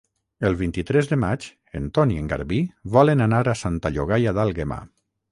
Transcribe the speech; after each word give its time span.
El 0.47 0.55
vint-i-tres 0.59 1.09
de 1.09 1.17
maig 1.23 1.43
en 1.79 1.89
Ton 1.97 2.13
i 2.13 2.17
en 2.21 2.31
Garbí 2.31 2.61
volen 2.95 3.21
anar 3.27 3.41
a 3.51 3.55
Santa 3.61 3.93
Llogaia 3.99 4.33
d'Àlguema. 4.39 4.79